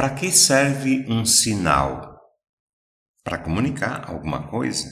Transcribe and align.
Para 0.00 0.14
que 0.14 0.32
serve 0.32 1.04
um 1.10 1.26
sinal? 1.26 2.18
Para 3.22 3.36
comunicar 3.36 4.08
alguma 4.08 4.48
coisa. 4.48 4.90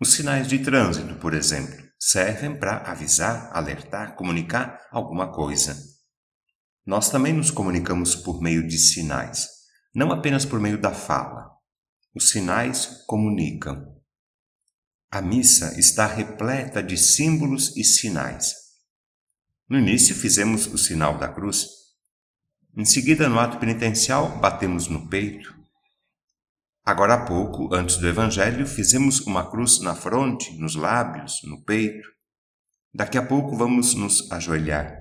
Os 0.00 0.12
sinais 0.12 0.48
de 0.48 0.58
trânsito, 0.58 1.14
por 1.20 1.34
exemplo, 1.34 1.80
servem 2.00 2.58
para 2.58 2.78
avisar, 2.78 3.56
alertar, 3.56 4.16
comunicar 4.16 4.88
alguma 4.90 5.32
coisa. 5.32 5.76
Nós 6.84 7.10
também 7.10 7.32
nos 7.32 7.52
comunicamos 7.52 8.16
por 8.16 8.42
meio 8.42 8.66
de 8.66 8.76
sinais, 8.76 9.48
não 9.94 10.10
apenas 10.10 10.44
por 10.44 10.58
meio 10.58 10.80
da 10.80 10.90
fala. 10.90 11.48
Os 12.12 12.30
sinais 12.30 13.04
comunicam. 13.06 13.86
A 15.12 15.22
missa 15.22 15.78
está 15.78 16.08
repleta 16.08 16.82
de 16.82 16.98
símbolos 16.98 17.76
e 17.76 17.84
sinais. 17.84 18.52
No 19.68 19.78
início 19.78 20.12
fizemos 20.12 20.66
o 20.66 20.76
sinal 20.76 21.18
da 21.18 21.28
cruz. 21.28 21.83
Em 22.76 22.84
seguida, 22.84 23.28
no 23.28 23.38
ato 23.38 23.58
penitencial, 23.58 24.28
batemos 24.38 24.88
no 24.88 25.08
peito. 25.08 25.54
Agora 26.84 27.14
há 27.14 27.24
pouco, 27.24 27.72
antes 27.72 27.98
do 27.98 28.08
Evangelho, 28.08 28.66
fizemos 28.66 29.20
uma 29.20 29.48
cruz 29.48 29.80
na 29.80 29.94
fronte, 29.94 30.52
nos 30.58 30.74
lábios, 30.74 31.40
no 31.44 31.62
peito. 31.64 32.08
Daqui 32.92 33.16
a 33.16 33.24
pouco 33.24 33.56
vamos 33.56 33.94
nos 33.94 34.30
ajoelhar. 34.32 34.92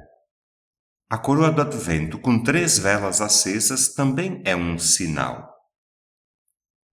A 1.09 1.17
coroa 1.17 1.51
do 1.51 1.61
advento, 1.63 2.19
com 2.19 2.43
três 2.43 2.77
velas 2.77 3.21
acesas, 3.21 3.93
também 3.95 4.43
é 4.45 4.55
um 4.55 4.77
sinal. 4.77 5.51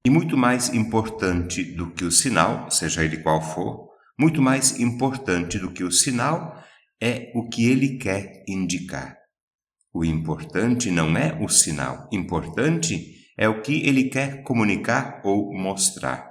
E 0.02 0.08
muito 0.08 0.34
mais 0.34 0.70
importante 0.70 1.62
do 1.62 1.90
que 1.90 2.04
o 2.04 2.10
sinal, 2.10 2.70
seja 2.70 3.04
ele 3.04 3.18
qual 3.18 3.42
for, 3.42 3.90
muito 4.18 4.40
mais 4.40 4.80
importante 4.80 5.58
do 5.58 5.70
que 5.70 5.84
o 5.84 5.92
sinal 5.92 6.58
é 6.98 7.30
o 7.34 7.50
que 7.50 7.68
ele 7.68 7.98
quer 7.98 8.42
indicar. 8.48 9.19
O 9.92 10.04
importante 10.04 10.90
não 10.90 11.16
é 11.16 11.36
o 11.42 11.48
sinal, 11.48 12.08
importante 12.12 13.20
é 13.36 13.48
o 13.48 13.60
que 13.60 13.86
ele 13.88 14.04
quer 14.04 14.42
comunicar 14.44 15.20
ou 15.24 15.52
mostrar. 15.52 16.30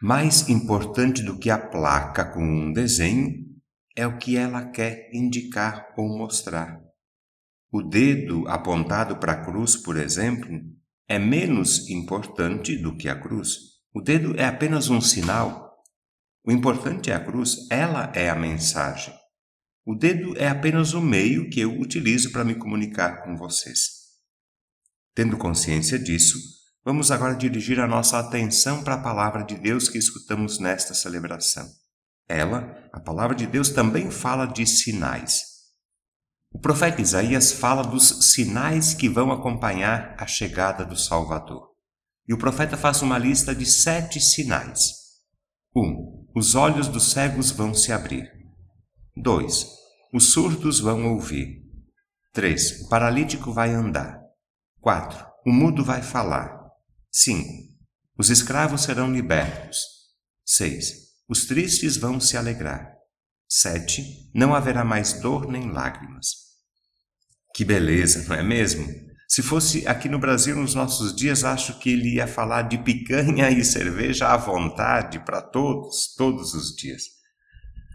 Mais 0.00 0.48
importante 0.48 1.22
do 1.22 1.38
que 1.38 1.50
a 1.50 1.58
placa 1.58 2.24
com 2.24 2.42
um 2.42 2.72
desenho 2.72 3.32
é 3.94 4.06
o 4.06 4.18
que 4.18 4.36
ela 4.36 4.64
quer 4.70 5.10
indicar 5.12 5.92
ou 5.96 6.08
mostrar. 6.08 6.80
O 7.70 7.82
dedo 7.82 8.48
apontado 8.48 9.18
para 9.18 9.32
a 9.32 9.44
cruz, 9.44 9.76
por 9.76 9.96
exemplo, 9.96 10.60
é 11.08 11.18
menos 11.18 11.88
importante 11.88 12.76
do 12.76 12.96
que 12.96 13.08
a 13.08 13.14
cruz. 13.14 13.72
O 13.94 14.00
dedo 14.00 14.34
é 14.36 14.44
apenas 14.44 14.88
um 14.88 15.00
sinal. 15.00 15.72
O 16.44 16.50
importante 16.50 17.10
é 17.10 17.14
a 17.14 17.24
cruz, 17.24 17.68
ela 17.70 18.10
é 18.14 18.28
a 18.28 18.34
mensagem. 18.34 19.14
O 19.84 19.96
dedo 19.96 20.36
é 20.38 20.48
apenas 20.48 20.94
o 20.94 21.00
meio 21.00 21.50
que 21.50 21.60
eu 21.60 21.80
utilizo 21.80 22.30
para 22.30 22.44
me 22.44 22.54
comunicar 22.54 23.24
com 23.24 23.36
vocês. 23.36 24.02
Tendo 25.14 25.36
consciência 25.36 25.98
disso, 25.98 26.38
vamos 26.84 27.10
agora 27.10 27.34
dirigir 27.34 27.80
a 27.80 27.86
nossa 27.86 28.18
atenção 28.18 28.84
para 28.84 28.94
a 28.94 29.02
palavra 29.02 29.42
de 29.42 29.56
Deus 29.56 29.88
que 29.88 29.98
escutamos 29.98 30.60
nesta 30.60 30.94
celebração. 30.94 31.68
Ela, 32.28 32.88
a 32.92 33.00
palavra 33.00 33.34
de 33.34 33.46
Deus, 33.46 33.70
também 33.70 34.08
fala 34.08 34.46
de 34.46 34.64
sinais. 34.64 35.42
O 36.52 36.60
profeta 36.60 37.02
Isaías 37.02 37.50
fala 37.50 37.82
dos 37.82 38.32
sinais 38.32 38.94
que 38.94 39.08
vão 39.08 39.32
acompanhar 39.32 40.14
a 40.16 40.26
chegada 40.26 40.84
do 40.84 40.96
Salvador. 40.96 41.72
E 42.28 42.32
o 42.32 42.38
profeta 42.38 42.76
faz 42.76 43.02
uma 43.02 43.18
lista 43.18 43.52
de 43.54 43.66
sete 43.66 44.20
sinais. 44.20 45.02
1. 45.74 45.80
Um, 45.80 46.28
os 46.36 46.54
olhos 46.54 46.86
dos 46.86 47.10
cegos 47.10 47.50
vão 47.50 47.74
se 47.74 47.90
abrir. 47.90 48.41
2. 49.16 49.66
Os 50.12 50.32
surdos 50.32 50.80
vão 50.80 51.12
ouvir. 51.12 51.62
3. 52.32 52.82
O 52.82 52.88
paralítico 52.88 53.52
vai 53.52 53.70
andar. 53.70 54.22
4. 54.80 55.26
O 55.44 55.52
mudo 55.52 55.84
vai 55.84 56.02
falar. 56.02 56.58
5. 57.12 57.46
Os 58.16 58.30
escravos 58.30 58.82
serão 58.82 59.12
libertos. 59.12 59.78
6. 60.46 60.92
Os 61.28 61.44
tristes 61.44 61.98
vão 61.98 62.18
se 62.18 62.38
alegrar. 62.38 62.90
7. 63.46 64.30
Não 64.34 64.54
haverá 64.54 64.82
mais 64.82 65.12
dor 65.20 65.46
nem 65.46 65.70
lágrimas. 65.70 66.28
Que 67.54 67.66
beleza, 67.66 68.26
não 68.26 68.34
é 68.34 68.42
mesmo? 68.42 68.86
Se 69.28 69.42
fosse 69.42 69.86
aqui 69.86 70.08
no 70.08 70.18
Brasil 70.18 70.56
nos 70.56 70.74
nossos 70.74 71.14
dias, 71.14 71.44
acho 71.44 71.78
que 71.78 71.90
ele 71.90 72.14
ia 72.14 72.26
falar 72.26 72.62
de 72.62 72.78
picanha 72.78 73.50
e 73.50 73.62
cerveja 73.62 74.28
à 74.28 74.38
vontade 74.38 75.18
para 75.18 75.42
todos, 75.42 76.14
todos 76.16 76.54
os 76.54 76.74
dias. 76.74 77.02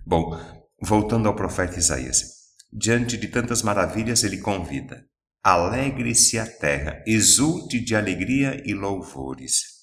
Bom, 0.05 0.39
voltando 0.81 1.27
ao 1.27 1.35
profeta 1.35 1.77
Isaías. 1.77 2.37
Diante 2.71 3.17
de 3.17 3.27
tantas 3.27 3.61
maravilhas, 3.61 4.23
ele 4.23 4.39
convida: 4.39 5.05
Alegre-se 5.43 6.37
a 6.37 6.45
terra, 6.45 7.01
exulte 7.05 7.79
de 7.79 7.95
alegria 7.95 8.61
e 8.65 8.73
louvores. 8.73 9.77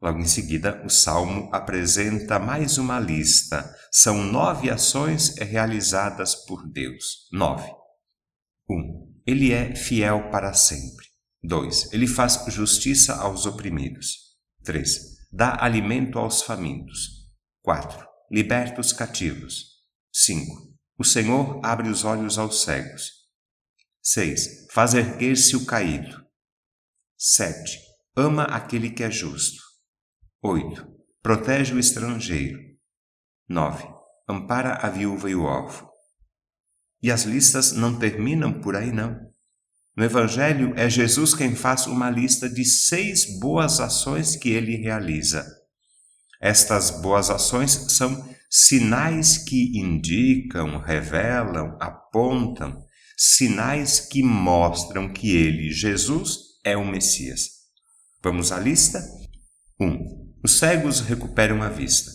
Logo 0.00 0.18
em 0.18 0.26
seguida, 0.26 0.82
o 0.84 0.90
salmo 0.90 1.48
apresenta 1.52 2.38
mais 2.38 2.76
uma 2.76 3.00
lista. 3.00 3.74
São 3.90 4.22
nove 4.22 4.68
ações 4.70 5.34
realizadas 5.38 6.34
por 6.34 6.66
Deus. 6.70 7.28
Nove. 7.32 7.70
1. 8.68 8.74
Um, 8.74 9.14
ele 9.26 9.52
é 9.52 9.74
fiel 9.74 10.30
para 10.30 10.52
sempre. 10.52 11.06
2. 11.42 11.92
Ele 11.92 12.06
faz 12.06 12.44
justiça 12.48 13.14
aos 13.14 13.46
oprimidos. 13.46 14.36
3. 14.62 15.28
Dá 15.32 15.62
alimento 15.62 16.18
aos 16.18 16.42
famintos. 16.42 17.30
4. 17.62 18.13
Liberta 18.34 18.80
os 18.80 18.92
cativos. 18.92 19.74
5. 20.12 20.76
O 20.98 21.04
Senhor 21.04 21.60
abre 21.64 21.88
os 21.88 22.04
olhos 22.04 22.36
aos 22.36 22.64
cegos. 22.64 23.12
6. 24.02 24.66
Faz 24.72 24.92
erguer-se 24.92 25.54
o 25.54 25.64
caído. 25.64 26.20
7. 27.16 27.78
Ama 28.16 28.42
aquele 28.42 28.90
que 28.90 29.04
é 29.04 29.10
justo. 29.12 29.62
8. 30.42 30.84
Protege 31.22 31.74
o 31.74 31.78
estrangeiro. 31.78 32.58
9. 33.48 33.86
Ampara 34.28 34.84
a 34.84 34.90
viúva 34.90 35.30
e 35.30 35.36
o 35.36 35.44
órfão. 35.44 35.88
E 37.00 37.12
as 37.12 37.22
listas 37.22 37.70
não 37.70 37.96
terminam 37.96 38.60
por 38.60 38.74
aí, 38.74 38.90
não. 38.90 39.16
No 39.96 40.02
Evangelho, 40.02 40.74
é 40.76 40.90
Jesus 40.90 41.34
quem 41.34 41.54
faz 41.54 41.86
uma 41.86 42.10
lista 42.10 42.50
de 42.50 42.64
seis 42.64 43.38
boas 43.38 43.78
ações 43.78 44.34
que 44.34 44.48
ele 44.50 44.74
realiza. 44.74 45.63
Estas 46.44 46.90
boas 46.90 47.30
ações 47.30 47.70
são 47.96 48.22
sinais 48.50 49.38
que 49.38 49.78
indicam, 49.78 50.78
revelam, 50.78 51.74
apontam, 51.80 52.84
sinais 53.16 53.98
que 53.98 54.22
mostram 54.22 55.10
que 55.10 55.34
ele, 55.34 55.72
Jesus, 55.72 56.60
é 56.62 56.76
o 56.76 56.86
Messias. 56.86 57.48
Vamos 58.22 58.52
à 58.52 58.60
lista? 58.60 59.02
1. 59.80 59.86
Um, 59.86 60.34
os 60.44 60.58
cegos 60.58 61.00
recuperam 61.00 61.62
a 61.62 61.70
vista. 61.70 62.10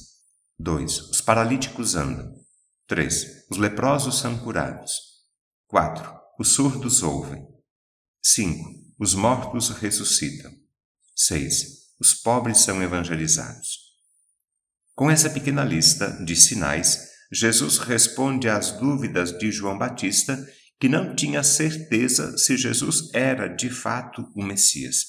2. 0.59 1.09
Os 1.09 1.21
paralíticos 1.21 1.95
andam. 1.95 2.31
3. 2.85 3.47
Os 3.49 3.57
leprosos 3.57 4.19
são 4.19 4.37
curados. 4.37 4.93
4. 5.65 6.07
Os 6.37 6.49
surdos 6.49 7.01
ouvem. 7.01 7.47
5. 8.21 8.63
Os 8.99 9.15
mortos 9.15 9.69
ressuscitam. 9.69 10.51
6. 11.15 11.95
Os 11.99 12.13
pobres 12.13 12.59
são 12.59 12.83
evangelizados. 12.83 13.88
Com 14.99 15.09
essa 15.09 15.29
pequena 15.29 15.63
lista 15.63 16.11
de 16.25 16.35
sinais, 16.35 17.07
Jesus 17.31 17.77
responde 17.77 18.49
às 18.49 18.73
dúvidas 18.73 19.31
de 19.31 19.49
João 19.49 19.77
Batista, 19.77 20.37
que 20.77 20.89
não 20.89 21.15
tinha 21.15 21.41
certeza 21.41 22.37
se 22.37 22.57
Jesus 22.57 23.09
era 23.13 23.47
de 23.47 23.69
fato 23.69 24.29
o 24.35 24.43
Messias. 24.43 25.05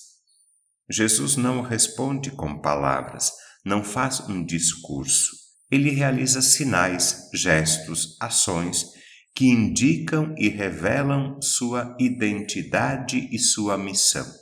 Jesus 0.89 1.35
não 1.35 1.61
responde 1.61 2.31
com 2.31 2.61
palavras, 2.61 3.33
não 3.65 3.83
faz 3.83 4.21
um 4.29 4.45
discurso. 4.45 5.33
Ele 5.69 5.91
realiza 5.91 6.41
sinais, 6.41 7.29
gestos, 7.35 8.17
ações 8.21 8.87
que 9.35 9.47
indicam 9.47 10.33
e 10.39 10.49
revelam 10.49 11.43
sua 11.43 11.97
identidade 11.99 13.29
e 13.33 13.41
sua 13.41 13.77
missão. 13.77 14.33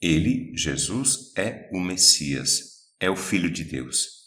Ele, 0.00 0.52
Jesus, 0.56 1.32
é 1.36 1.68
o 1.72 1.80
Messias, 1.80 2.60
é 3.00 3.10
o 3.10 3.16
Filho 3.16 3.50
de 3.50 3.64
Deus. 3.64 4.19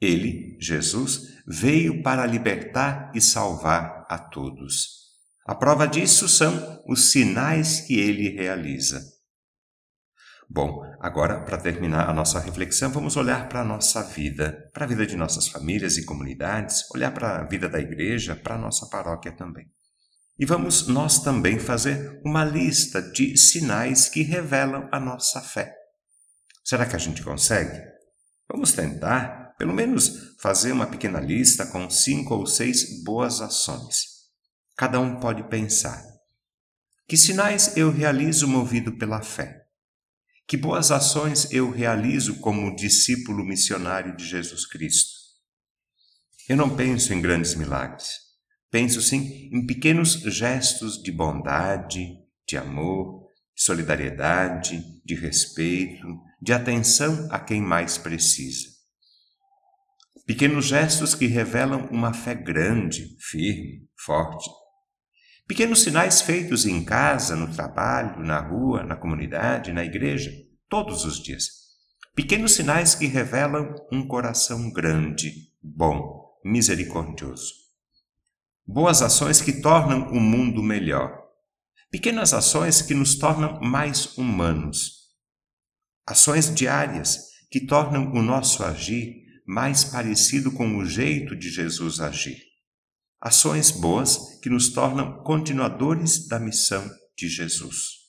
Ele, 0.00 0.56
Jesus, 0.60 1.42
veio 1.46 2.02
para 2.02 2.26
libertar 2.26 3.10
e 3.14 3.20
salvar 3.20 4.06
a 4.08 4.18
todos. 4.18 4.98
A 5.46 5.54
prova 5.54 5.86
disso 5.86 6.28
são 6.28 6.82
os 6.86 7.10
sinais 7.10 7.80
que 7.80 7.98
ele 7.98 8.28
realiza. 8.28 9.00
Bom, 10.50 10.82
agora, 11.00 11.44
para 11.44 11.58
terminar 11.58 12.08
a 12.08 12.14
nossa 12.14 12.40
reflexão, 12.40 12.90
vamos 12.90 13.16
olhar 13.16 13.48
para 13.48 13.60
a 13.60 13.64
nossa 13.64 14.02
vida, 14.02 14.70
para 14.72 14.84
a 14.84 14.88
vida 14.88 15.06
de 15.06 15.16
nossas 15.16 15.48
famílias 15.48 15.98
e 15.98 16.06
comunidades, 16.06 16.84
olhar 16.94 17.12
para 17.12 17.40
a 17.40 17.44
vida 17.44 17.68
da 17.68 17.78
igreja, 17.78 18.34
para 18.34 18.54
a 18.54 18.58
nossa 18.58 18.88
paróquia 18.88 19.32
também. 19.32 19.70
E 20.38 20.46
vamos 20.46 20.86
nós 20.86 21.22
também 21.22 21.58
fazer 21.58 22.20
uma 22.24 22.44
lista 22.44 23.02
de 23.02 23.36
sinais 23.36 24.08
que 24.08 24.22
revelam 24.22 24.88
a 24.90 24.98
nossa 25.00 25.40
fé. 25.40 25.74
Será 26.64 26.86
que 26.86 26.96
a 26.96 26.98
gente 26.98 27.22
consegue? 27.22 27.82
Vamos 28.50 28.72
tentar, 28.72 29.47
pelo 29.58 29.74
menos, 29.74 30.36
fazer 30.40 30.70
uma 30.70 30.86
pequena 30.86 31.18
lista 31.18 31.66
com 31.66 31.90
cinco 31.90 32.34
ou 32.34 32.46
seis 32.46 33.02
boas 33.02 33.40
ações. 33.40 34.18
Cada 34.76 35.00
um 35.00 35.18
pode 35.18 35.42
pensar. 35.48 36.00
Que 37.08 37.16
sinais 37.16 37.76
eu 37.76 37.90
realizo 37.90 38.46
movido 38.46 38.96
pela 38.96 39.20
fé? 39.20 39.64
Que 40.46 40.56
boas 40.56 40.90
ações 40.92 41.50
eu 41.50 41.70
realizo 41.70 42.38
como 42.38 42.74
discípulo 42.76 43.44
missionário 43.44 44.16
de 44.16 44.24
Jesus 44.24 44.64
Cristo? 44.64 45.10
Eu 46.48 46.56
não 46.56 46.74
penso 46.74 47.12
em 47.12 47.20
grandes 47.20 47.54
milagres. 47.54 48.08
Penso 48.70 49.02
sim 49.02 49.50
em 49.52 49.66
pequenos 49.66 50.12
gestos 50.12 51.02
de 51.02 51.10
bondade, 51.10 52.16
de 52.46 52.56
amor, 52.56 53.26
de 53.56 53.62
solidariedade, 53.62 54.82
de 55.04 55.14
respeito, 55.14 56.06
de 56.40 56.52
atenção 56.52 57.28
a 57.30 57.40
quem 57.40 57.60
mais 57.60 57.98
precisa. 57.98 58.77
Pequenos 60.28 60.66
gestos 60.66 61.14
que 61.14 61.26
revelam 61.26 61.88
uma 61.90 62.12
fé 62.12 62.34
grande, 62.34 63.16
firme, 63.18 63.88
forte. 63.96 64.46
Pequenos 65.46 65.80
sinais 65.80 66.20
feitos 66.20 66.66
em 66.66 66.84
casa, 66.84 67.34
no 67.34 67.50
trabalho, 67.50 68.22
na 68.22 68.38
rua, 68.38 68.82
na 68.82 68.94
comunidade, 68.94 69.72
na 69.72 69.82
igreja, 69.82 70.30
todos 70.68 71.06
os 71.06 71.18
dias. 71.18 71.46
Pequenos 72.14 72.52
sinais 72.52 72.94
que 72.94 73.06
revelam 73.06 73.74
um 73.90 74.06
coração 74.06 74.70
grande, 74.70 75.32
bom, 75.62 76.38
misericordioso. 76.44 77.54
Boas 78.66 79.00
ações 79.00 79.40
que 79.40 79.62
tornam 79.62 80.10
o 80.10 80.20
mundo 80.20 80.62
melhor. 80.62 81.10
Pequenas 81.90 82.34
ações 82.34 82.82
que 82.82 82.92
nos 82.92 83.16
tornam 83.16 83.58
mais 83.62 84.18
humanos. 84.18 85.08
Ações 86.06 86.54
diárias 86.54 87.28
que 87.50 87.60
tornam 87.60 88.12
o 88.12 88.20
nosso 88.20 88.62
agir 88.62 89.26
mais 89.48 89.82
parecido 89.82 90.52
com 90.52 90.76
o 90.76 90.84
jeito 90.84 91.34
de 91.34 91.48
Jesus 91.48 92.00
agir. 92.00 92.36
Ações 93.18 93.70
boas 93.70 94.38
que 94.42 94.50
nos 94.50 94.68
tornam 94.68 95.22
continuadores 95.22 96.28
da 96.28 96.38
missão 96.38 96.86
de 97.16 97.30
Jesus. 97.30 98.07